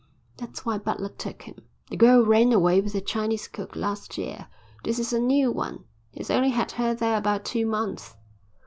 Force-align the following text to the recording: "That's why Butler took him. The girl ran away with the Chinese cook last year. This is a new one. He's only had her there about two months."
"That's 0.37 0.65
why 0.65 0.79
Butler 0.79 1.09
took 1.09 1.43
him. 1.43 1.57
The 1.91 1.95
girl 1.95 2.25
ran 2.25 2.51
away 2.51 2.81
with 2.81 2.93
the 2.93 3.01
Chinese 3.01 3.47
cook 3.47 3.75
last 3.75 4.17
year. 4.17 4.47
This 4.83 4.97
is 4.97 5.13
a 5.13 5.19
new 5.19 5.51
one. 5.51 5.83
He's 6.11 6.31
only 6.31 6.49
had 6.49 6.71
her 6.71 6.95
there 6.95 7.17
about 7.19 7.45
two 7.45 7.67
months." 7.67 8.15